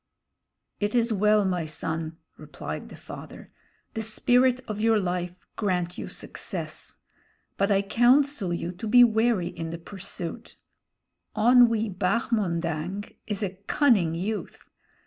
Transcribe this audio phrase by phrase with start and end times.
[0.79, 3.51] "It is well, my son," replied the father;
[3.93, 6.95] "the spirit of your life grant you success.
[7.55, 10.55] But I counsel you to be wary in the pursuit.
[11.35, 14.71] Onwee Bahmondang is a cunning youth.